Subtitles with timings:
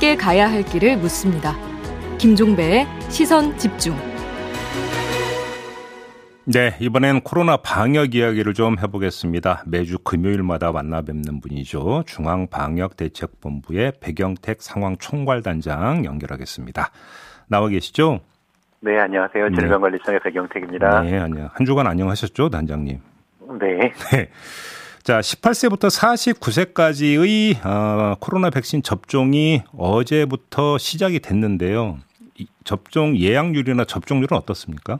[0.00, 1.54] 함께 가야 할 길을 묻습니다.
[2.16, 3.94] 김종배의 시선 집중.
[6.46, 9.64] 네, 이번엔 코로나 방역 이야기를 좀 해보겠습니다.
[9.66, 12.04] 매주 금요일마다 만나 뵙는 분이죠.
[12.06, 16.90] 중앙방역대책본부의 백영택 상황총괄단장 연결하겠습니다.
[17.48, 18.20] 나와 계시죠?
[18.80, 19.50] 네, 안녕하세요.
[19.50, 20.30] 질병관리청의 네.
[20.30, 21.02] 백영택입니다.
[21.02, 21.50] 네, 안녕.
[21.52, 22.98] 한 주간 안녕하셨죠, 단장님?
[23.60, 23.92] 네.
[24.12, 24.30] 네.
[25.02, 31.98] 자, 18세부터 49세까지의 어, 코로나 백신 접종이 어제부터 시작이 됐는데요.
[32.64, 34.98] 접종 예약률이나 접종률은 어떻습니까?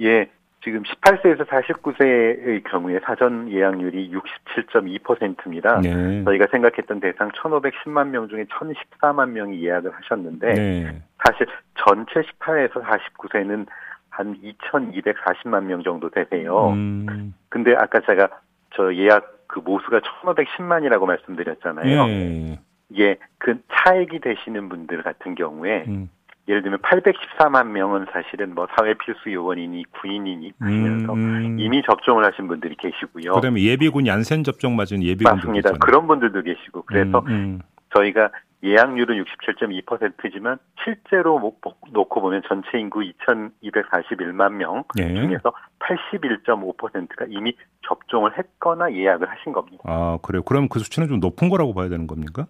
[0.00, 0.28] 예,
[0.64, 5.80] 지금 18세에서 49세의 경우에 사전 예약률이 67.2%입니다.
[5.80, 6.24] 네.
[6.24, 11.02] 저희가 생각했던 대상 1,510만 명 중에 1,014만 명이 예약을 하셨는데 네.
[11.24, 11.46] 사실
[11.84, 13.66] 전체 18에서 49세는
[14.08, 16.68] 한 2,240만 명 정도 되세요.
[16.70, 17.34] 음.
[17.48, 18.28] 근데 아까 제가
[18.74, 22.06] 저 예약 그 모수가 1,510만이라고 말씀드렸잖아요.
[22.06, 22.60] 네.
[22.98, 26.10] 예, 그 차액이 되시는 분들 같은 경우에 음.
[26.48, 31.56] 예를 들면 814만 명은 사실은 뭐 사회 필수 요원이니 군인이니 하시면서 음.
[31.60, 33.34] 이미 접종을 하신 분들이 계시고요.
[33.34, 35.72] 그다음에 예비군 얀센 접종 맞은 예비군 맞습니다.
[35.78, 37.60] 그런 분들도 계시고 그래서 음, 음.
[37.94, 38.30] 저희가
[38.64, 41.52] 예약률은 67.2%지만 실제로
[41.92, 45.14] 놓고 보면 전체 인구 2,241만 명 예.
[45.14, 49.82] 중에서 81.5%가 이미 접종을 했거나 예약을 하신 겁니다.
[49.84, 50.42] 아 그래요?
[50.42, 52.46] 그럼 그 수치는 좀 높은 거라고 봐야 되는 겁니까?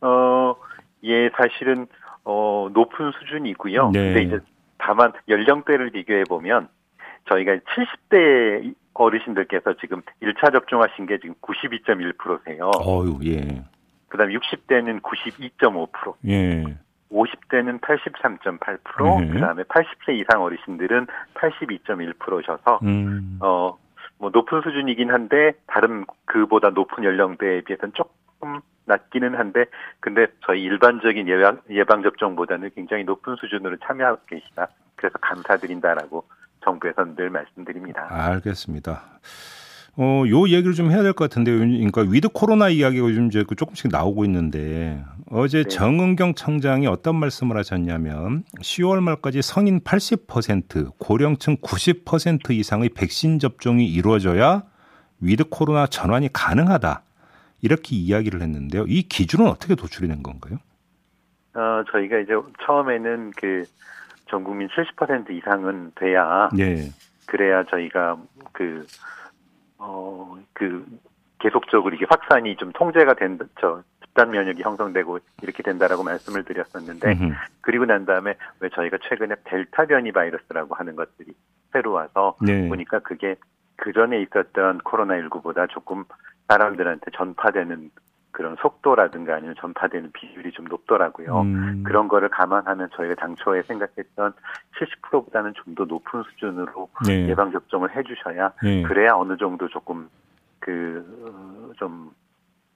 [0.00, 0.54] 어,
[1.04, 1.86] 예, 사실은
[2.24, 3.90] 어, 높은 수준이고요.
[3.90, 4.14] 네.
[4.14, 4.38] 근데 이제
[4.78, 6.68] 다만 연령대를 비교해 보면
[7.28, 12.70] 저희가 70대 어르신들께서 지금 1차 접종하신 게 지금 92.1%세요.
[12.80, 13.62] 어유, 예.
[14.08, 16.14] 그다음 60대는 92.5%.
[16.28, 16.64] 예.
[17.10, 19.32] 50대는 83.8%, 예.
[19.32, 23.38] 그다음에 80세 이상 어르신들은 82.1%셔서 음.
[23.40, 29.66] 어뭐 높은 수준이긴 한데 다른 그보다 높은 연령대에 비해서는 조금 낮기는 한데
[30.00, 34.68] 근데 저희 일반적인 예방, 예방 접종보다는 굉장히 높은 수준으로 참여하고 계시다.
[34.96, 36.24] 그래서 감사드린다라고
[36.64, 38.06] 정부에서는 늘 말씀드립니다.
[38.10, 39.02] 알겠습니다.
[39.98, 41.58] 어, 요 얘기를 좀 해야 될 것 같은데요.
[41.58, 45.68] 그러니까 위드 코로나 이야기가 요즘 이제 그 조금씩 나오고 있는데 어제 네.
[45.68, 54.64] 정은경 청장이 어떤 말씀을 하셨냐면 10월 말까지 성인 80% 고령층 90% 이상의 백신 접종이 이루어져야
[55.20, 57.02] 위드 코로나 전환이 가능하다.
[57.62, 58.84] 이렇게 이야기를 했는데요.
[58.86, 60.58] 이 기준은 어떻게 도출이 된 건가요?
[61.54, 62.32] 어, 저희가 이제
[62.66, 63.64] 처음에는 그
[64.28, 66.90] 전 국민 70% 이상은 돼야 네.
[67.26, 68.16] 그래야 저희가
[68.52, 68.84] 그
[69.86, 70.84] 어, 그
[71.38, 77.34] 계속적으로 이게 확산이 좀 통제가 된, 저, 집단 면역이 형성되고 이렇게 된다라고 말씀을 드렸었는데, 음흠.
[77.60, 81.32] 그리고 난 다음에 왜 저희가 최근에 델타 변이 바이러스라고 하는 것들이
[81.72, 82.68] 새로 와서 네.
[82.68, 83.36] 보니까 그게
[83.76, 86.04] 그 전에 있었던 코로나19보다 조금
[86.48, 87.90] 사람들한테 전파되는
[88.36, 91.40] 그런 속도라든가 아니면 전파되는 비율이 좀 높더라고요.
[91.40, 91.82] 음.
[91.86, 94.34] 그런 거를 감안하면 저희가 당초에 생각했던
[95.10, 97.28] 70%보다는 좀 더 높은 수준으로 네.
[97.28, 98.82] 예방 접종을 해주셔야 네.
[98.82, 100.08] 그래야 어느 정도 조금
[100.58, 101.10] 그좀
[101.82, 102.10] 어,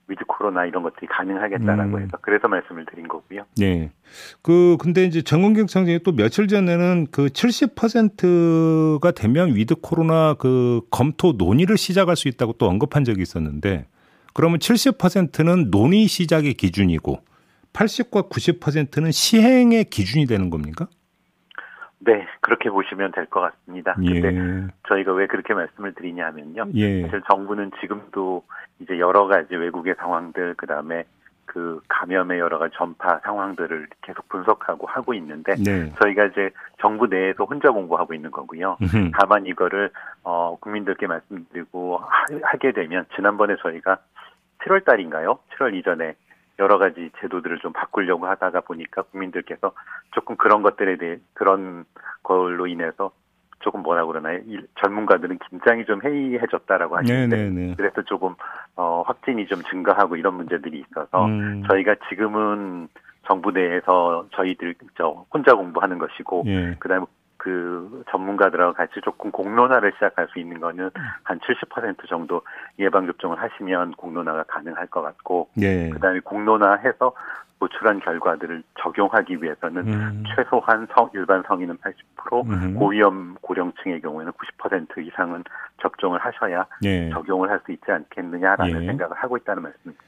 [0.07, 2.01] 위드 코로나 이런 것들이 가능하겠다라고 음.
[2.01, 3.43] 해서 그래서 말씀을 드린 거고요.
[3.57, 3.91] 네.
[4.41, 11.33] 그 근데 이제 정은경 청장이 또 며칠 전에는 그 70%가 되면 위드 코로나 그 검토
[11.33, 13.85] 논의를 시작할 수 있다고 또 언급한 적이 있었는데
[14.33, 17.19] 그러면 70%는 논의 시작의 기준이고
[17.73, 20.87] 80과 90%는 시행의 기준이 되는 겁니까?
[21.99, 23.95] 네, 그렇게 보시면 될 것 같습니다.
[24.03, 24.19] 예.
[24.19, 26.67] 근데 저희가 왜 그렇게 말씀을 드리냐면요.
[26.73, 27.03] 예.
[27.03, 28.43] 사실 정부는 지금도
[28.79, 31.03] 이제 여러 가지 외국의 상황들, 그 다음에
[31.51, 35.91] 그 감염의 여러 가지 전파 상황들을 계속 분석하고 하고 있는데 네.
[36.01, 38.77] 저희가 이제 정부 내에서 혼자 공부하고 있는 거고요.
[39.19, 39.91] 다만 이거를
[40.23, 42.01] 어 국민들께 말씀드리고
[42.43, 43.97] 하게 되면 지난번에 저희가
[44.59, 45.39] 7월 달인가요?
[45.57, 46.15] 7월 이전에
[46.59, 49.73] 여러 가지 제도들을 좀 바꾸려고 하다가 보니까 국민들께서
[50.11, 51.83] 조금 그런 것들에 대해 그런
[52.23, 53.11] 걸로 인해서
[54.11, 54.41] 뭐라 그러나요?
[54.45, 57.55] 이 전문가들은 긴장이 좀 해이해졌다라고 하시는데 네네네.
[57.55, 57.73] 네, 네.
[57.75, 58.35] 그래서 조금
[58.75, 61.63] 어 확진이 좀 증가하고 이런 문제들이 있어서 음.
[61.67, 62.89] 저희가 지금은
[63.25, 66.75] 정부 내에서 저희들 저 혼자 공부하는 것이고 예.
[66.79, 67.05] 그다음에
[67.37, 70.91] 그 전문가들하고 같이 조금 공론화를 시작할 수 있는 거는
[71.23, 72.41] 한 70% 정도
[72.77, 75.89] 예방 접종을 하시면 공론화가 가능할 것 같고 예.
[75.89, 77.13] 그다음에 공론화해서
[77.61, 80.23] 도출한 결과들을 적용하기 위해서는 음.
[80.35, 82.73] 최소한 성, 일반 성인은 80% 음.
[82.73, 85.43] 고위험 고령층의 경우에는 90% 이상은
[85.79, 87.11] 접종을 하셔야 예.
[87.11, 88.87] 적용을 할 수 있지 않겠느냐라는 예.
[88.87, 90.03] 생각을 하고 있다는 말씀입니다.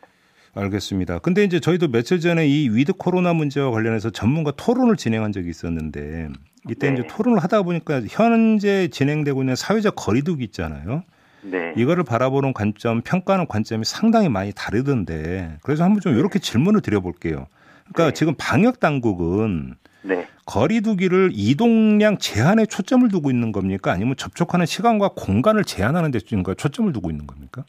[0.56, 1.20] 알겠습니다.
[1.20, 6.30] 근데 이제 저희도 며칠 전에 이 위드 코로나 문제와 관련해서 전문가 토론을 진행한 적이 있었는데
[6.68, 6.94] 이때 네.
[6.94, 11.04] 이제 토론을 하다 보니까 현재 진행되고 있는 사회적 거리두기 있잖아요.
[11.44, 11.74] 네.
[11.76, 17.48] 이거를 바라보는 관점, 평가하는 관점이 상당히 많이 다르던데 그래서 한번 좀 이렇게 질문을 드려볼게요.
[17.94, 18.14] 그러니까 네.
[18.14, 20.28] 지금 방역 당국은 네.
[20.46, 23.92] 거리두기를 이동량 제한에 초점을 두고 있는 겁니까?
[23.92, 27.64] 아니면 접촉하는 시간과 공간을 제한하는 데 초점을 두고 있는 겁니까?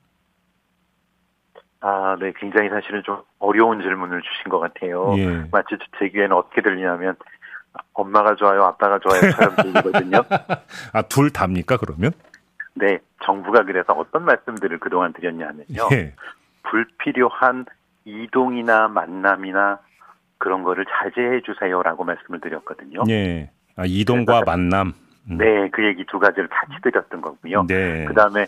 [1.80, 5.14] 아, 네, 굉장히 사실은 좀 어려운 질문을 주신 것 같아요.
[5.18, 5.44] 예.
[5.52, 7.14] 마치 제 귀에는 어떻게 들리냐면
[7.92, 10.22] 엄마가 좋아요, 아빠가 좋아요처럼 들리거든요.
[10.92, 12.12] 아, 둘 답니까 그러면?
[12.74, 15.88] 네, 정부가 그래서 어떤 말씀들을 그동안 드렸냐면요.
[15.92, 16.14] 예.
[16.64, 17.66] 불필요한
[18.04, 19.78] 이동이나 만남이나
[20.38, 23.04] 그런 거를 자제해 주세요라고 말씀을 드렸거든요.
[23.08, 23.50] 예.
[23.76, 24.92] 아, 이동과 만남.
[25.30, 25.38] 음.
[25.38, 27.64] 네, 그 얘기 두 가지를 같이 드렸던 거고요.
[27.66, 28.04] 네.
[28.04, 28.46] 그다음에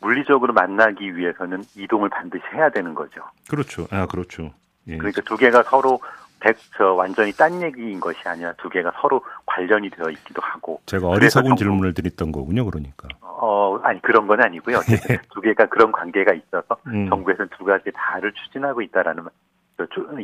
[0.00, 3.22] 물리적으로 만나기 위해서는 이동을 반드시 해야 되는 거죠.
[3.48, 3.86] 그렇죠.
[3.90, 4.52] 아, 그렇죠.
[4.88, 4.96] 예.
[4.96, 6.00] 그러니까 두 개가 서로
[6.40, 10.80] 백, 저 완전히 딴 얘기인 것이 아니라 두 개가 서로 관련이 되어 있기도 하고.
[10.86, 13.08] 제가 어리석은 질문을 드렸던 거군요, 그러니까.
[13.20, 14.80] 어, 아니 그런 건 아니고요.
[14.80, 15.18] 네.
[15.32, 17.08] 두 개가 그런 관계가 있어서 음.
[17.08, 19.24] 정부에서는 두 가지 다를 추진하고 있다라는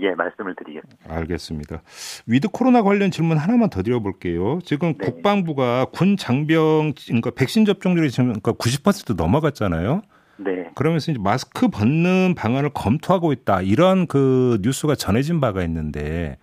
[0.02, 1.14] 예, 말씀을 드리겠습니다.
[1.14, 1.82] 알겠습니다.
[2.26, 4.58] 위드 코로나 관련 질문 하나만 더 드려볼게요.
[4.64, 5.06] 지금 네.
[5.06, 10.02] 국방부가 군 장병 그러니까 백신 접종률이 지금 그러니까 90% 넘어갔잖아요.
[10.38, 10.70] 네.
[10.74, 16.38] 그러면서 이제 마스크 벗는 방안을 검토하고 있다 이런 그 뉴스가 전해진 바가 있는데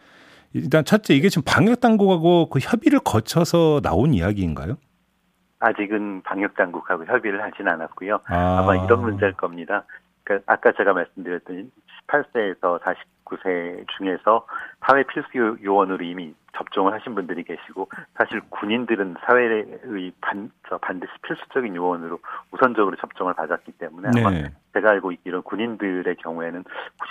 [0.53, 4.77] 일단 첫째 이게 지금 방역 당국하고 그 협의를 거쳐서 나온 이야기인가요?
[5.59, 8.19] 아직은 방역 당국하고 협의를 하진 않았고요.
[8.25, 8.63] 아.
[8.65, 9.85] 마 이런 문제일 겁니다.
[10.23, 11.71] 그러니까 아까 제가 말씀드렸던
[12.07, 12.81] 18세에서
[13.25, 14.45] 49세 중에서
[14.85, 21.75] 사회 필수 요원으로 이미 접종을 하신 분들이 계시고 사실 군인들은 사회의 반, 저 반드시 필수적인
[21.75, 22.19] 요원으로
[22.51, 24.23] 우선적으로 접종을 받았기 때문에 네.
[24.23, 26.63] 아마 제가 알고 있기로 군인들의 경우에는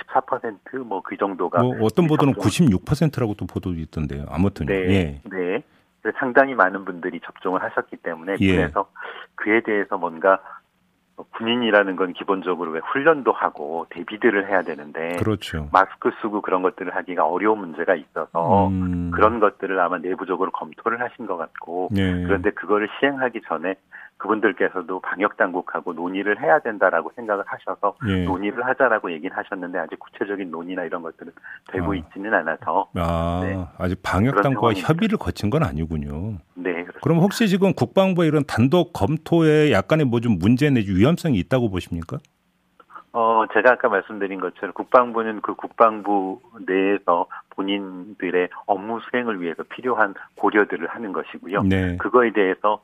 [0.09, 4.27] 94%뭐 그 정도가 뭐 어떤 보도는 96%라고 또 보도도 있던데요.
[4.29, 5.21] 아무튼 네, 예.
[5.29, 5.63] 네.
[6.19, 8.57] 상당히 많은 분들이 접종을 하셨기 때문에 예.
[8.57, 8.91] 그래서
[9.37, 10.41] 그에 대해서 뭔가
[11.17, 15.69] 군인이라는 건 기본적으로 왜 훈련도 하고 대비들을 해야 되는데 그렇죠.
[15.73, 19.11] 마스크 쓰고 그런 것들을 하기가 어려운 문제가 있어서 음.
[19.13, 22.25] 그런 것들을 아마 내부적으로 검토를 하신 것 같고 네.
[22.25, 23.75] 그런데 그거를 시행하기 전에
[24.23, 28.25] 그분들께서도 방역 당국하고 논의를 해야 된다라고 생각을 하셔서 예.
[28.25, 31.33] 논의를 하자라고 얘기는 하셨는데 아직 구체적인 논의나 이런 것들은
[31.73, 31.97] 되고 아.
[31.97, 33.67] 있지는 않아서 아, 네.
[33.79, 36.39] 아직 방역 당국과 협의를 거친 건 아니군요.
[36.55, 36.73] 네.
[36.73, 37.01] 그렇습니다.
[37.03, 42.19] 그럼 혹시 지금 국방부의 이런 단독 검토에 약간의 뭐 좀 문제 내지 위험성이 있다고 보십니까?
[43.13, 50.87] 어, 제가 아까 말씀드린 것처럼 국방부는 그 국방부 내에서 본인들의 업무 수행을 위해서 필요한 고려들을
[50.87, 51.63] 하는 것이고요.
[51.65, 51.97] 네.
[51.97, 52.81] 그거에 대해서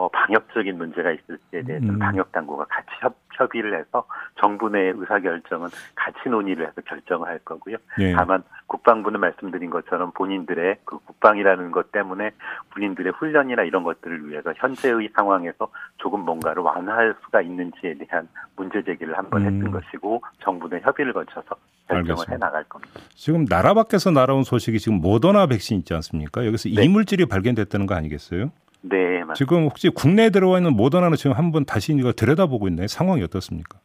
[0.00, 1.98] 어, 방역적인 문제가 있을 때에 대해서는 음.
[1.98, 4.06] 방역 당국과 같이 협, 협의를 해서
[4.40, 7.76] 정부 내 의사 결정은 같이 논의를 해서 결정을 할 거고요.
[7.98, 8.14] 네.
[8.14, 12.30] 다만 국방부는 말씀드린 것처럼 본인들의 그 국방이라는 것 때문에
[12.72, 15.68] 군인들의 훈련이나 이런 것들을 위해서 현재의 상황에서
[15.98, 18.26] 조금 뭔가를 완화할 수가 있는지에 대한
[18.56, 19.54] 문제 제기를 한번 음.
[19.54, 21.56] 했던 것이고 정부는 협의를 거쳐서
[21.88, 23.00] 결정을 해 나갈 겁니다.
[23.10, 26.46] 지금 나라 밖에서 날아온 소식이 지금 모더나 백신 있지 않습니까?
[26.46, 26.84] 여기서 네.
[26.84, 28.50] 이물질이 발견됐다는 거 아니겠어요?
[28.82, 29.34] 네, 맞습니다.
[29.34, 32.86] 지금 혹시 국내에 들어와 있는 모더나는 지금 한번 다시 이거 들여다보고 있나요?
[32.86, 33.78] 상황이 어떻습니까?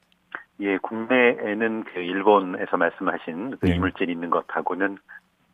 [0.61, 3.75] 예, 국내에는 그 일본에서 말씀하신 그 네.
[3.75, 4.97] 이물질 있는 것하고는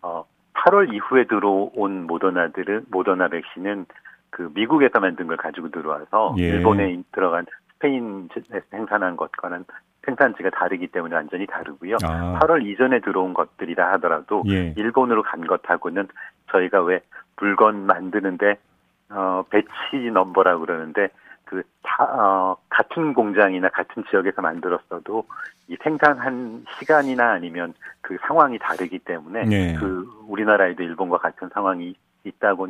[0.03, 3.85] 어 8월 이후에 들어온 모더나들은 모더나 백신은
[4.29, 6.43] 그 미국에서 만든 걸 가지고 들어와서 예.
[6.43, 9.65] 일본에 들어간 스페인에서 생산한 것과는
[10.05, 11.97] 생산지가 다르기 때문에 완전히 다르고요.
[12.03, 12.39] 아.
[12.39, 14.73] 8월 이전에 들어온 것들이라 하더라도 예.
[14.77, 16.07] 일본으로 간 것하고는
[16.51, 17.01] 저희가 왜
[17.37, 18.57] 물건 만드는데
[19.11, 21.09] 어, 배치 넘버라고 그러는데
[21.45, 25.25] 그 다, 어, 같은 공장이나 같은 지역에서 만들었어도
[25.67, 29.75] 이 생산한 시간이나 아니면 그 상황이 다르기 때문에 네.
[29.75, 32.67] 그 우리나라에도 일본과 같은 상황이 있다고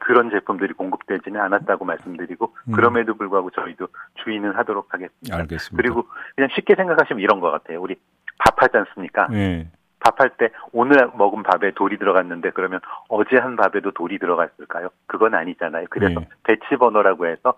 [0.00, 2.72] 그런 제품들이 공급되지는 않았다고 말씀드리고 음.
[2.72, 3.88] 그럼에도 불구하고 저희도
[4.22, 5.36] 주의는 하도록 하겠습니다.
[5.36, 5.76] 알겠습니다.
[5.76, 7.80] 그리고 그냥 쉽게 생각하시면 이런 것 같아요.
[7.80, 7.96] 우리
[8.38, 9.28] 밥하지 않습니까?
[9.28, 9.68] 네.
[10.02, 14.88] 밥할 때 오늘 먹은 밥에 돌이 들어갔는데 그러면 어제 한 밥에도 돌이 들어갔을까요?
[15.06, 15.86] 그건 아니잖아요.
[15.90, 16.28] 그래서 네.
[16.44, 17.54] 배치 번호라고 해서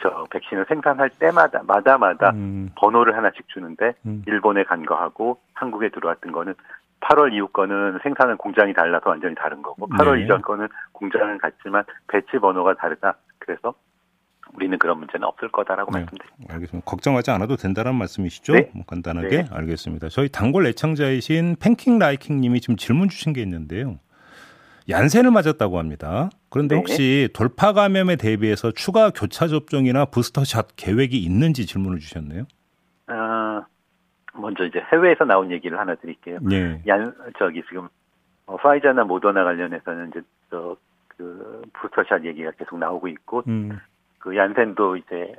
[0.00, 2.70] 저 백신을 생산할 때마다 마다마다 음.
[2.76, 4.22] 번호를 하나씩 주는데 음.
[4.26, 6.54] 일본에 간 거하고 한국에 들어왔던 거는
[7.00, 10.24] 8월 이후 거는 생산은 공장이 달라서 완전히 다른 거고 8월 네.
[10.24, 13.16] 이전 거는 공장은 같지만 배치 번호가 다르다.
[13.38, 13.74] 그래서
[14.54, 16.54] 우리는 그런 문제는 없을 거다라고 네, 말씀드립니다.
[16.54, 16.84] 알겠습니다.
[16.90, 18.52] 걱정하지 않아도 된다는 말씀이시죠?
[18.54, 18.70] 네.
[18.74, 19.44] 뭐 간단하게 네.
[19.50, 20.08] 알겠습니다.
[20.08, 23.98] 저희 단골 애청자이신 팬킹 라이킹님이 지금 질문 주신 게 있는데요.
[24.88, 26.30] 얀센을 맞았다고 합니다.
[26.48, 26.78] 그런데 네.
[26.78, 32.44] 혹시 돌파 감염에 대비해서 추가 교차 접종이나 부스터샷 계획이 있는지 질문을 주셨네요.
[33.08, 33.62] 아,
[34.34, 36.38] 먼저 이제 해외에서 나온 얘기를 하나 드릴게요.
[36.40, 36.80] 네.
[36.86, 37.88] 얀 저기 지금
[38.46, 43.78] 어, 파이자나 모더나 관련해서는 이제 저그 부스터샷 얘기가 계속 나오고 있고 음.
[44.26, 45.32] 그 얀센도 이제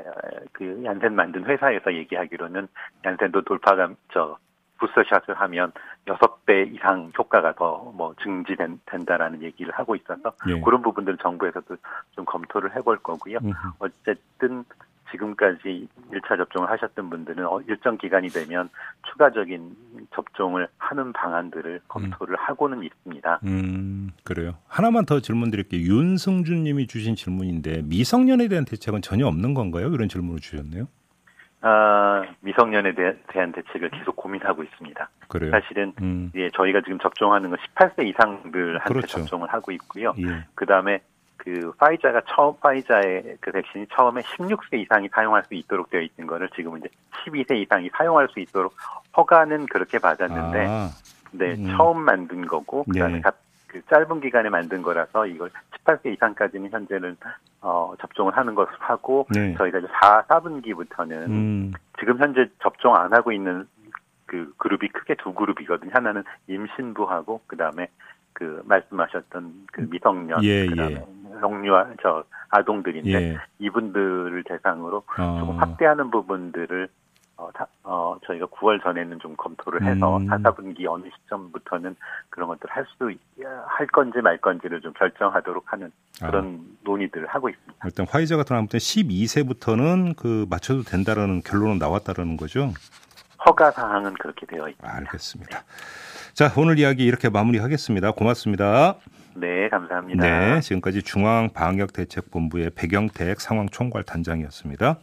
[0.53, 2.69] 그 얀센 만든 회사에서 얘기하기로는
[3.03, 4.37] 얀센도 돌파감 저
[4.79, 5.73] 부스터샷을 하면
[6.05, 10.61] 6배 이상 효과가 더 뭐 증지된다라는 얘기를 하고 있어서 예.
[10.61, 11.75] 그런 부분들은 정부에서도
[12.11, 13.39] 좀 검토를 해볼 거고요.
[13.43, 13.53] 음흠.
[13.79, 14.63] 어쨌든
[15.11, 18.69] 지금까지 1차 접종을 하셨던 분들은 어, 일정 기간이 되면
[19.11, 19.75] 추가적인
[20.13, 22.39] 접종을 하는 방안들을 검토를 음.
[22.39, 23.39] 하고는 있습니다.
[23.43, 24.55] 음, 그래요.
[24.67, 25.81] 하나만 더 질문 드릴게요.
[25.81, 29.87] 윤승준 님이 주신 질문인데 미성년에 대한 대책은 전혀 없는 건가요?
[29.93, 30.87] 이런 질문을 주셨네요.
[31.61, 35.09] 아, 미성년에 대, 한 대책을 계속 고민하고 있습니다.
[35.27, 35.51] 그래요?
[35.51, 36.31] 사실은 음.
[36.35, 39.07] 예, 저희가 지금 접종하는 건 18세 이상들한테 그렇죠.
[39.19, 40.13] 접종을 하고 있고요.
[40.19, 40.45] 예.
[40.55, 41.01] 그다음에
[41.37, 46.49] 그 파이자가 처음 파이자의 그 백신이 처음에 16세 이상이 사용할 수 있도록 되어 있는 거를
[46.55, 46.89] 지금 이제
[47.25, 48.75] 12세 이상이 사용할 수 있도록
[49.15, 50.89] 허가는 그렇게 받았는데 아.
[51.31, 51.67] 네, 음.
[51.75, 53.29] 처음 만든 거고 그다음에 네.
[53.67, 55.51] 그 짧은 기간에 만든 거라서 이걸
[55.85, 57.17] 18세 이상까지는 현재는
[57.61, 59.53] 어, 접종을 하는 것을 하고 네.
[59.55, 61.73] 저희가 이제 4, 4분기부터는 음.
[61.99, 63.67] 지금 현재 접종 안 하고 있는
[64.25, 65.91] 그 그룹이 크게 두 그룹이거든요.
[65.93, 67.87] 하나는 임신부하고 그다음에
[68.33, 71.05] 그 말씀하셨던 그 미성년 예, 그다음에 예.
[71.39, 73.37] 성류아 저 아동들인데 예.
[73.59, 75.37] 이분들을 대상으로 어.
[75.39, 76.89] 조금 확대하는 부분들을
[77.37, 80.25] 어, 다, 어, 저희가 9월 전에는 좀 검토를 해서 음.
[80.27, 81.95] 4, 4분기 어느 시점부터는
[82.29, 83.11] 그런 것들 할 수,
[83.67, 86.77] 할 건지 말 건지를 좀 결정하도록 하는 그런 아.
[86.83, 87.75] 논의들을 하고 있습니다.
[87.85, 92.73] 일단 화이자 같은 아무튼 12세부터는 그 맞춰도 된다라는 결론은 나왔다라는 거죠?
[93.45, 94.95] 허가 사항은 그렇게 되어 있습니다.
[94.97, 95.63] 알겠습니다.
[96.33, 98.11] 자, 오늘 이야기 이렇게 마무리하겠습니다.
[98.13, 98.95] 고맙습니다.
[99.39, 100.23] 네, 감사합니다.
[100.55, 104.99] 네, 지금까지 중앙방역대책본부의 백영택 상황총괄 단장이었습니다.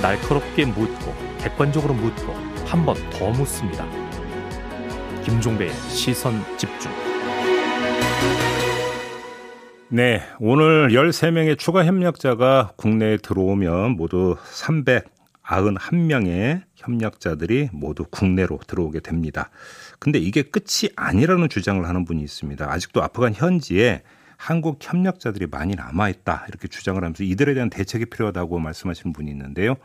[0.00, 2.32] 날카롭게 묻고 객관적으로 묻고
[2.66, 3.84] 한 번 더 묻습니다.
[5.24, 6.90] 김종배의 시선 집중.
[9.90, 14.36] 네, 오늘 13명의 추가 협력자가 국내에 들어오면 모두
[15.52, 19.50] 391명의 협력자들이 모두 국내로 들어오게 됩니다.
[19.98, 22.70] 근데 이게 끝이 아니라는 주장을 하는 분이 있습니다.
[22.70, 24.02] 아직도 아프간 현지에
[24.36, 29.76] 한국 협력자들이 많이 남아있다 이렇게 주장을 하면서 이들에 대한 대책이 필요하다고 말씀하시는 분이 있는데요.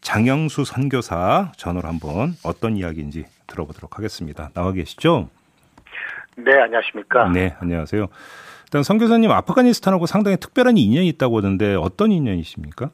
[0.00, 4.50] 장영수 선교사 전화로 한번 어떤 이야기인지 들어보도록 하겠습니다.
[4.54, 5.28] 나와 계시죠?
[6.36, 7.28] 네, 안녕하십니까?
[7.30, 8.06] 네, 안녕하세요.
[8.64, 12.90] 일단 선교사님 아프가니스탄하고 상당히 특별한 인연이 있다고 하던데 어떤 인연이십니까?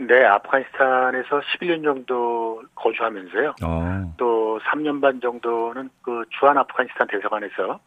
[0.00, 3.54] 네, 아프가니스탄에서 11년 정도 거주하면서요.
[3.62, 4.14] 어.
[4.16, 7.80] 또 3년 반 정도는 그 주한 아프가니스탄 대사관에서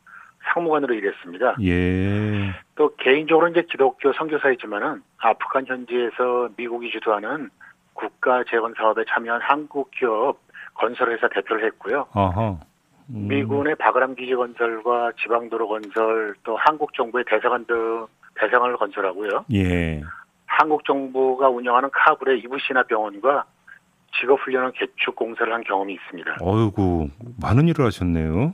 [0.43, 1.55] 상무관으로 일했습니다.
[1.63, 2.53] 예.
[2.75, 7.49] 또 개인적으로 이제 기독교 선교사이지만은 아프간 현지에서 미국이 주도하는
[7.93, 10.37] 국가 재건 사업에 참여한 한국 기업
[10.75, 12.07] 건설회사 대표를 했고요.
[12.13, 12.59] 어허.
[13.09, 13.27] 음.
[13.27, 18.05] 미군의 바그람 기지 건설과 지방도로 건설 또 한국 정부의 대사관 등
[18.35, 19.45] 대사관을 건설하고요.
[19.53, 20.01] 예.
[20.57, 23.45] 한국 정부가 운영하는 카불의 이부시나 병원과
[24.19, 26.37] 직업훈련원 개축 공사를 한 경험이 있습니다.
[26.39, 27.09] 어이구
[27.41, 28.53] 많은 일을 하셨네요.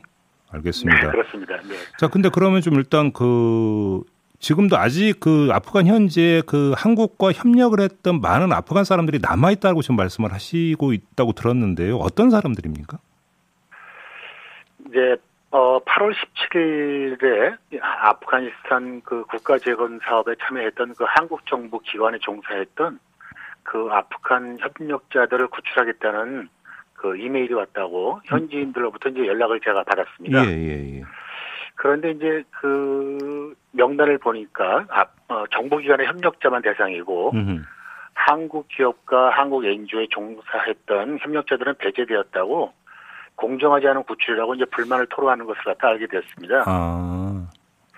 [0.51, 1.01] 알겠습니다.
[1.01, 1.58] 네, 그렇습니다.
[1.58, 1.75] 네.
[1.98, 4.01] 자, 근데 그러면 좀 일단 그
[4.39, 9.98] 지금도 아직 그 아프간 현지에 그 한국과 협력을 했던 많은 아프간 사람들이 남아 있다고 지금
[9.98, 11.98] 말씀을 하시고 있다고 들었는데요.
[11.98, 12.98] 어떤 사람들입니까?
[14.88, 15.18] 이제
[15.51, 23.00] 어 8월 17일에 아프가니스탄 그 국가 재건 사업에 참여했던 그 한국 정부 기관에 종사했던
[23.63, 26.50] 그 아프간 협력자들을 구출하겠다는
[26.94, 30.46] 그 이메일이 왔다고 현지인들로부터 이제 연락을 제가 받았습니다.
[30.46, 31.03] 예, 예, 예.
[31.75, 37.63] 그런데 이제 그 명단을 보니까 아, 어, 정부기관의 협력자만 대상이고 음흠.
[38.13, 42.74] 한국 기업과 한국 NGO에 종사했던 협력자들은 배제되었다고
[43.39, 46.65] 공정하지 않은 구출이라고 이제 불만을 토로하는 것을 갖다 알게 되었습니다.
[46.67, 47.48] 아,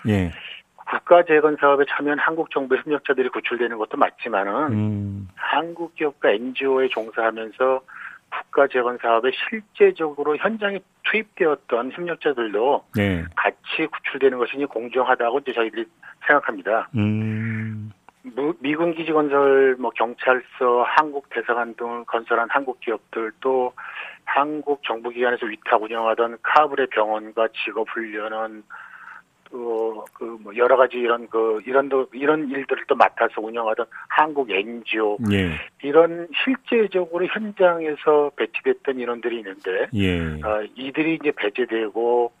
[0.08, 0.30] 예.
[0.76, 5.28] 국가 재건 사업에 참여한 한국 정부 협력자들이 구출되는 것도 맞지만은 음.
[5.34, 7.80] 한국 기업과 NGO에 종사하면서
[8.30, 13.24] 국가 재건 사업에 실제적으로 현장에 투입되었던 협력자들도 네.
[13.36, 15.84] 같이 구출되는 것이 공정하다고 이제 저희들이
[16.26, 16.88] 생각합니다.
[16.96, 17.92] 음.
[18.60, 23.72] 미군 기지 건설, 뭐 경찰서, 한국 대사관 등을 건설한 한국 기업들 또
[24.24, 28.62] 한국 정부 기관에서 위탁 운영하던 카불의 병원과 직업 훈련원
[29.50, 35.52] 또그뭐 여러 가지 이런 그 이런 도 이런 일들을 또 맡아서 운영하던 한국 NGO 예.
[35.82, 40.20] 이런 실제적으로 현장에서 배치됐던 인원들이 있는데 예.
[40.42, 42.32] 어, 이들이 이제 배제되고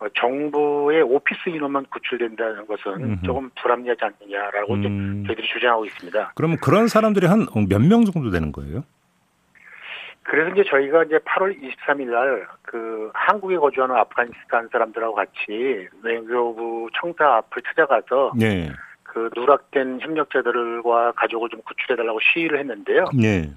[0.00, 3.22] 어, 정부의 오피스 인원만 구출된다는 것은 음흠.
[3.24, 5.24] 조금 불합리하지 않느냐라고 음.
[5.26, 6.32] 저희들이 주장하고 있습니다.
[6.36, 8.84] 그러면 그런 사람들이 한 몇 명 정도 되는 거예요?
[10.28, 17.36] 그래서 이제 저희가 이제 8월 23일 날 그 한국에 거주하는 아프가니스탄 사람들하고 같이 외교부 청사
[17.36, 18.70] 앞을 찾아가서 네.
[19.02, 23.06] 그 누락된 협력자들과 가족을 좀 구출해달라고 시위를 했는데요.
[23.18, 23.50] 네.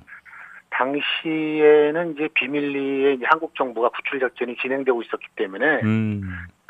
[0.69, 6.21] 당시에는 이제 비밀리에 이제 한국 정부가 구출 작전이 진행되고 있었기 때문에 음.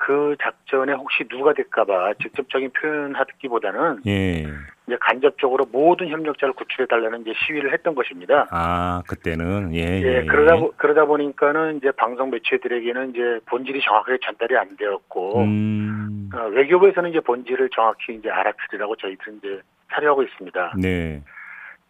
[0.02, 4.48] 그 작전에 혹시 누가 될까봐 직접적인 표현하기보다는 예.
[4.88, 8.48] 이제 간접적으로 모든 협력자를 구출해 달라는 이제 시위를 했던 것입니다.
[8.50, 10.26] 아 그때는 예, 예, 예.
[10.26, 16.30] 그러다 그러다 보니까는 이제 방송 매체들에게는 이제 본질이 정확하게 전달이 안 되었고 음.
[16.34, 20.74] 어, 외교부에서는 이제 본질을 정확히 이제 알아차리라고 저희들은 이제 사려하고 있습니다.
[20.82, 21.22] 네.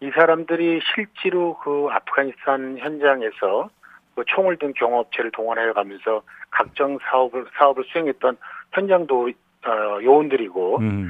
[0.02, 3.70] 이 사람들이 실제로 그 아프가니스탄 현장에서
[4.16, 8.38] 그 총을 든 경호업체를 동원해 가면서 각종 사업을 사업을 수행했던
[8.74, 9.30] 현장도
[9.66, 11.10] 어, 요원들이고 음.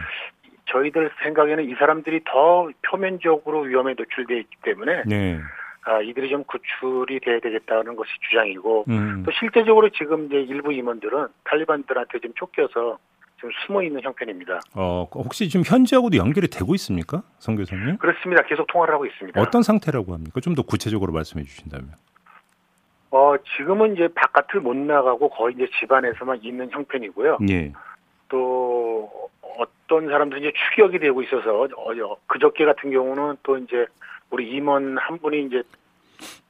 [0.68, 5.40] 저희들 생각에는 이 사람들이 더 표면적으로 위험에 노출되어 있기 때문에 네.
[5.84, 9.24] 아, 이들이 좀 구출이 돼야 되겠다는 것이 주장이고 음.
[9.26, 13.00] 또 실제적으로 지금 이제 일부 임원들은 탈리반들한테 좀 쫓겨서
[13.38, 14.60] 좀 숨어 있는 형편입니다.
[14.76, 17.98] 어, 혹시 지금 현지하고도 연결이 되고 있습니까, 성 교수님?
[17.98, 18.44] 그렇습니다.
[18.44, 19.42] 계속 통화를 하고 있습니다.
[19.42, 20.40] 어떤 상태라고 합니까?
[20.42, 21.90] 좀 더 구체적으로 말씀해 주신다면.
[23.12, 27.40] 어, 지금은 이제 바깥을 못 나가고 거의 이제 집안에서만 있는 형편이고요.
[27.50, 27.74] 예.
[28.30, 33.86] 또 어떤 사람들이 이제 추격이 되고 있어서 어, 그저께 같은 경우는 또 이제
[34.30, 35.62] 우리 임원 한 분이 이제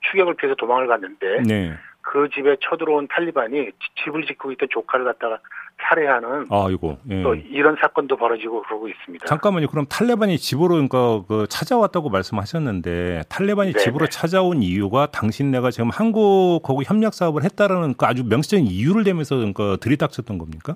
[0.02, 1.74] 추격을 피해서 도망을 갔는데 네.
[2.02, 3.72] 그 집에 쳐들어온 탈리반이
[4.04, 5.40] 집을 짓고 있던 조카를 갖다가
[5.84, 7.24] 살해하는 아, 이거 예.
[7.24, 9.26] 또 이런 사건도 벌어지고 그러고 있습니다.
[9.26, 9.68] 잠깐만요.
[9.68, 13.84] 그럼 탈레반이 집으로 그러니까 그 찾아왔다고 말씀하셨는데 탈레반이 네네.
[13.84, 19.78] 집으로 찾아온 이유가 당신네가 지금 한국하고 협력 사업을 했다라는 그 아주 명시적인 이유를 대면서 그러니까
[19.78, 20.76] 들이닥쳤던 겁니까?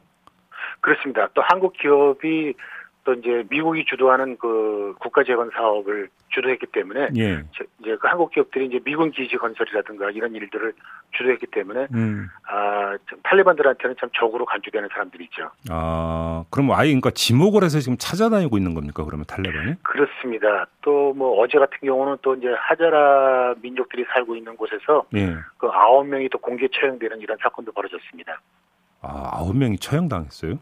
[0.82, 1.29] 그렇습니다.
[1.34, 2.53] 또 한국 기업이
[3.05, 7.43] 또 이제 미국이 주도하는 그 국가 재건 사업을 주도했기 때문에 예.
[7.79, 10.74] 이제 그 한국 기업들이 이제 미군 기지 건설이라든가 이런 일들을
[11.12, 12.27] 주도했기 때문에 음.
[12.47, 15.51] 아 탈레반들한테는 참 적으로 간주되는 사람들이죠.
[15.69, 19.75] 아 그럼 아예 그러니까 지목을 해서 지금 찾아다니고 있는 겁니까 그러면 탈레반이?
[19.83, 20.67] 그렇습니다.
[20.81, 25.35] 또 뭐 어제 같은 경우는 또 이제 하자라 민족들이 살고 있는 곳에서 예.
[25.57, 28.41] 그 아홉 명이 또 공개 처형되는 이런 사건도 벌어졌습니다.
[29.01, 30.57] 아 아홉 명이 처형당했어요?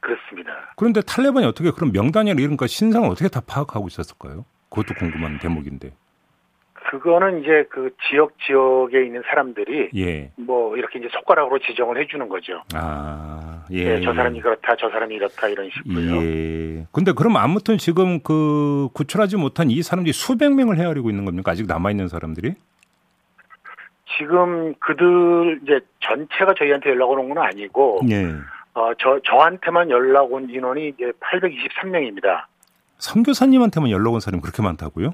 [0.00, 0.72] 그렇습니다.
[0.76, 4.44] 그런데 탈레반이 어떻게 그런 명단이나 이런 거 신상을 어떻게 다 파악하고 있었을까요?
[4.70, 5.92] 그것도 궁금한 대목인데.
[6.90, 10.30] 그거는 이제 그 지역 지역에 있는 사람들이 예.
[10.36, 12.62] 뭐 이렇게 이제 손가락으로 지정을 해주는 거죠.
[12.74, 13.96] 아, 예.
[13.96, 16.22] 네, 저 사람이 그렇다, 저 사람이 이렇다 이런 식으로요.
[16.22, 16.86] 예.
[16.92, 21.50] 근데 그럼 아무튼 지금 그 구출하지 못한 이 사람들이 수백 명을 헤아리고 있는 겁니까?
[21.52, 22.54] 아직 남아 있는 사람들이?
[24.18, 28.30] 지금 그들 이제 전체가 저희한테 연락 오는 건 아니고 예.
[28.74, 32.44] 어, 저, 저한테만 연락 온 인원이 이제 823명입니다.
[32.98, 35.12] 선교사님한테만 연락 온 사람이 그렇게 많다고요?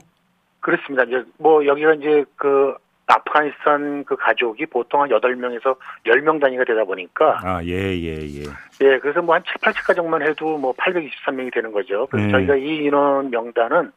[0.60, 1.04] 그렇습니다.
[1.04, 2.74] 이제 뭐 여기가 이제 그
[3.06, 7.40] 아프가니스탄 그 가족이 보통 한 8명에서 10명 단위가 되다 보니까.
[7.42, 8.42] 아, 예, 예, 예.
[8.82, 12.06] 예, 그래서 뭐 한 7, 80 가정만 해도 뭐 823명이 되는 거죠.
[12.10, 12.32] 그래서 음.
[12.32, 13.90] 저희가 이 인원 명단은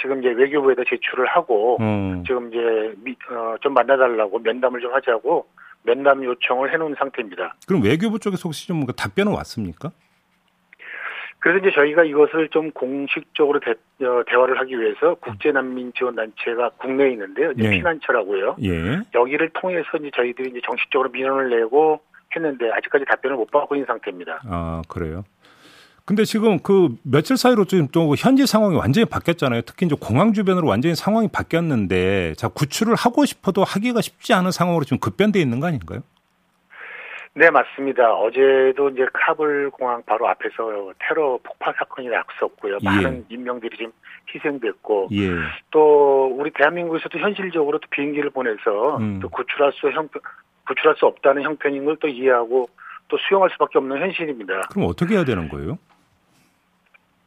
[0.00, 2.24] 지금 이제 외교부에다 제출을 하고 음.
[2.26, 5.46] 지금 이제 미, 어, 좀 만나달라고 면담을 좀 하자고
[5.82, 7.54] 면담 요청을 해놓은 상태입니다.
[7.66, 9.90] 그럼 외교부 쪽에서 혹시 좀 답변은 왔습니까?
[11.40, 13.70] 그래서 이제 저희가 이것을 좀 공식적으로 대,
[14.04, 17.52] 어, 화를 하기 위해서 국제난민지원단체가 국내에 있는데요.
[17.58, 17.70] 예.
[17.70, 18.56] 피난처라고요.
[18.62, 19.00] 예.
[19.14, 22.00] 여기를 통해서 이제 저희들이 이제 정식적으로 민원을 내고
[22.36, 24.42] 했는데 아직까지 답변을 못 받고 있는 상태입니다.
[24.44, 25.24] 아 그래요?
[26.10, 29.62] 근데 지금 그 며칠 사이로 지금 또 현지 상황이 완전히 바뀌었잖아요.
[29.62, 34.82] 특히 이제 공항 주변으로 완전히 상황이 바뀌었는데 자 구출을 하고 싶어도 하기가 쉽지 않은 상황으로
[34.82, 36.00] 지금 급변돼 있는 거 아닌가요?
[37.34, 38.12] 네, 맞습니다.
[38.12, 42.78] 어제도 이제 카불 공항 바로 앞에서 테러 폭발 사건이 났었고요.
[42.82, 42.84] 예.
[42.84, 43.92] 많은 인명들이 지금
[44.34, 45.30] 희생됐고 예.
[45.70, 49.20] 또 우리 대한민국에서도 현실적으로 또 비행기를 보내서 음.
[49.22, 50.20] 또 구출할 수 형편
[50.66, 52.68] 구출할 수 없다는 형편인 걸 또 이해하고
[53.06, 54.62] 또 수용할 수밖에 없는 현실입니다.
[54.72, 55.78] 그럼 어떻게 해야 되는 거예요?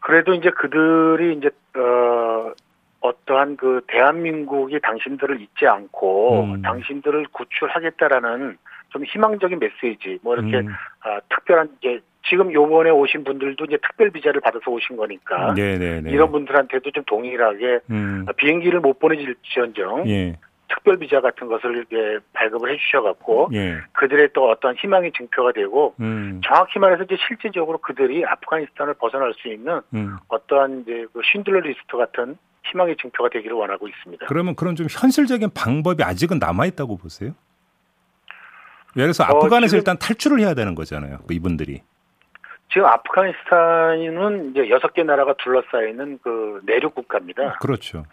[0.04, 2.52] 그래도 이제 그들이 이제 어
[3.00, 6.62] 어떠한 그 대한민국이 당신들을 잊지 않고 음.
[6.62, 8.58] 당신들을 구출하겠다라는
[8.90, 10.68] 좀 희망적인 메시지 뭐 이렇게 음.
[11.02, 16.12] 아, 특별한 이제 지금 요번에 오신 분들도 이제 특별 비자를 받아서 오신 거니까 네네네.
[16.12, 18.26] 이런 분들한테도 좀 동일하게 음.
[18.38, 20.38] 비행기를 못 보내질지언정 예.
[20.74, 23.78] 특별 비자 같은 것을 이제 발급을 해주셔갖고 예.
[23.94, 26.42] 그들의 또 어떤 희망의 증표가 되고 음.
[26.44, 30.18] 정확히 말해서 이제 실질적으로 그들이 아프가니스탄을 벗어날 수 있는 음.
[30.28, 34.26] 어떠한 이제 그 쉰들러 리스트 같은 희망의 증표가 되기를 원하고 있습니다.
[34.26, 37.34] 그러면 그런 좀 현실적인 방법이 아직은 남아 있다고 보세요?
[38.96, 41.20] 예를 들어서 어, 아프간에서 어, 일단 탈출을 해야 되는 거잖아요.
[41.28, 41.82] 그 이분들이.
[42.72, 47.58] 지금 아프가니스탄은 이제 여섯 개 나라가 둘러싸여 있는 그 내륙 국가입니다.
[47.60, 48.06] 그렇죠.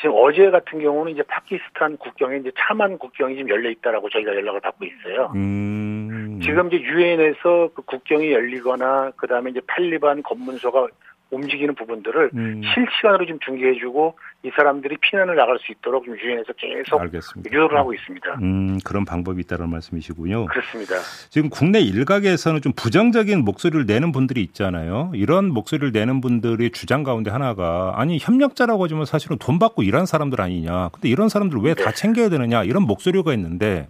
[0.00, 4.60] 지금 어제 같은 경우는 이제 파키스탄 국경에 이제 차만 국경이 지금 열려 있다라고 저희가 연락을
[4.60, 5.32] 받고 있어요.
[5.34, 6.40] 음.
[6.42, 10.86] 지금 이제 유엔에서 그 국경이 열리거나 그 다음에 이제 탈리반 검문소가
[11.30, 12.62] 움직이는 부분들을 음.
[12.62, 17.50] 실시간으로 좀 중계해주고 이 사람들이 피난을 나갈 수 있도록 좀 유엔에서 계속 알겠습니다.
[17.50, 18.34] 유도를 하고 있습니다.
[18.40, 20.46] 음, 그런 방법이 있다는 말씀이시군요.
[20.46, 20.94] 그렇습니다.
[21.28, 25.10] 지금 국내 일각에서는 좀 부정적인 목소리를 내는 분들이 있잖아요.
[25.14, 30.40] 이런 목소리를 내는 분들의 주장 가운데 하나가 아니 협력자라고 하지만 사실은 돈 받고 일하는 사람들
[30.40, 30.88] 아니냐.
[30.92, 31.94] 근데 이런 사람들 왜다 네.
[31.94, 33.88] 챙겨야 되느냐 이런 목소리가 있는데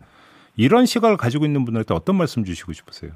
[0.57, 3.13] 이런 시각을 가지고 있는 분들한테 어떤 말씀 주시고 싶으세요?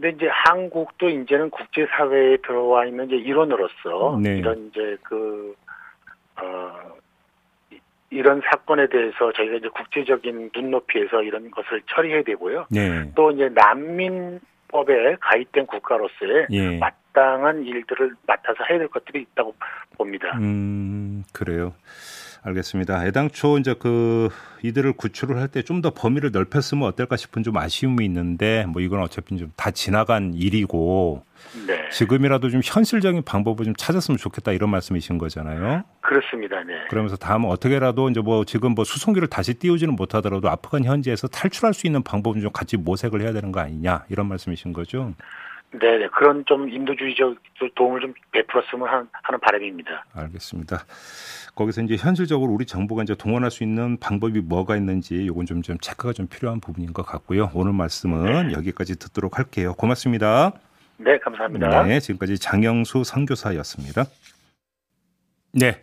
[0.00, 4.38] 근데 이제 한국도 이제는 국제 사회에 들어와 있는 이제 일원으로서 네.
[4.38, 5.56] 이런 이제 그,
[6.36, 6.72] 어,
[8.10, 12.66] 이런 사건에 대해서 저희가 이제 국제적인 눈높이에서 이런 것을 처리해야 되고요.
[12.70, 13.10] 네.
[13.16, 16.78] 또 이제 난민법에 가입된 국가로서의 예.
[16.78, 19.56] 마땅한 일들을 맡아서 해야 될 것들이 있다고
[19.96, 20.38] 봅니다.
[20.38, 21.74] 음, 그래요.
[22.42, 23.06] 알겠습니다.
[23.06, 24.28] 애당초 이제 그
[24.62, 29.00] 이들을 구출을 할 때 좀 더 범위를 넓혔으면 어떨까 싶은 좀 아쉬움이 있는데 뭐 이건
[29.02, 31.24] 어차피 좀 다 지나간 일이고
[31.66, 31.88] 네.
[31.90, 35.84] 지금이라도 좀 현실적인 방법을 좀 찾았으면 좋겠다 이런 말씀이신 거잖아요.
[36.00, 36.62] 그렇습니다.
[36.64, 36.74] 네.
[36.90, 41.86] 그러면서 다음 어떻게라도 이제 뭐 지금 뭐 수송기를 다시 띄우지는 못하더라도 아프간 현지에서 탈출할 수
[41.86, 45.14] 있는 방법은 좀 같이 모색을 해야 되는 거 아니냐 이런 말씀이신 거죠.
[45.72, 46.08] 네, 네.
[46.08, 47.36] 그런 좀 인도주의적
[47.74, 50.06] 도움을 좀 베풀었으면 하는 바람입니다.
[50.14, 50.84] 알겠습니다.
[51.54, 55.76] 거기서 이제 현실적으로 우리 정부가 이제 동원할 수 있는 방법이 뭐가 있는지 요건 좀, 좀
[55.78, 57.50] 체크가 좀 필요한 부분인 것 같고요.
[57.54, 58.54] 오늘 말씀은 네.
[58.54, 59.74] 여기까지 듣도록 할게요.
[59.74, 60.52] 고맙습니다.
[60.96, 61.84] 네, 감사합니다.
[61.84, 64.04] 네, 지금까지 장영수 선교사였습니다.
[65.52, 65.82] 네.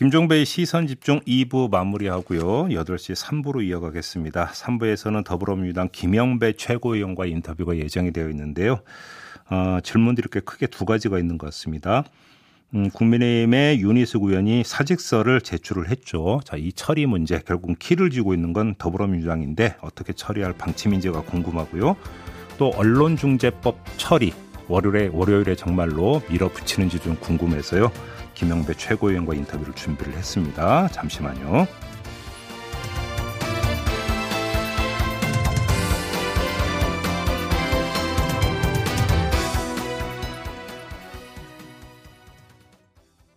[0.00, 2.68] 김종배의 시선 집중 2부 마무리하고요.
[2.68, 4.46] 8시 3부로 이어가겠습니다.
[4.46, 8.80] 3부에서는 더불어민주당 김영배 최고위원과 인터뷰가 예정이 되어 있는데요.
[9.50, 12.04] 어, 질문들이 꽤 크게 두 가지가 있는 것 같습니다.
[12.74, 16.40] 음, 국민의힘의 윤희숙 의원이 사직서를 제출을 했죠.
[16.46, 21.94] 자, 이 처리 문제 결국 키를 쥐고 있는 건 더불어민주당인데 어떻게 처리할 방침인지가 궁금하고요.
[22.56, 24.32] 또 언론중재법 처리
[24.66, 27.92] 월요일에 월요일에 정말로 밀어붙이는지 좀 궁금해서요.
[28.40, 30.88] 김영배 최고위원과 인터뷰를 준비를 했습니다.
[30.88, 31.66] 잠시만요.